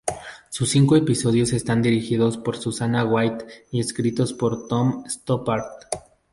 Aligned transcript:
Sus 0.49 0.69
cinco 0.71 0.95
episodios 0.95 1.53
están 1.53 1.83
dirigidos 1.83 2.35
por 2.35 2.57
Susanna 2.57 3.05
White 3.05 3.45
y 3.69 3.79
escritos 3.79 4.33
por 4.33 4.67
Tom 4.67 5.03
Stoppard. 5.07 5.61